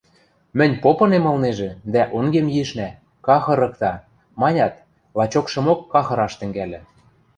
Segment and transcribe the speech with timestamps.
[0.57, 2.89] –Мӹнь попынем ылнежӹ, дӓ онгем йишна,
[3.25, 3.93] кахырыкта,–
[4.41, 4.73] манят,
[5.17, 6.79] лачокшымок кахыраш тӹнгӓльӹ.